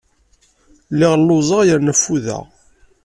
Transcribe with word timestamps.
Lliɣ 0.93 1.13
lluẓeɣ 1.19 1.61
yerna 1.67 1.93
ffudeɣ. 1.97 2.43